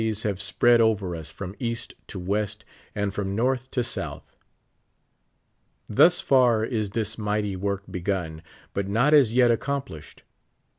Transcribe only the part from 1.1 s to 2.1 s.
us from East